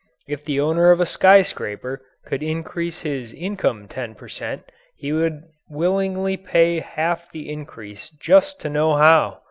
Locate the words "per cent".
4.15-4.63